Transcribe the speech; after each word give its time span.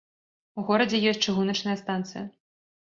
У 0.61 0.63
горадзе 0.69 1.03
ёсць 1.13 1.21
чыгуначная 1.27 1.79
станцыя. 1.85 2.29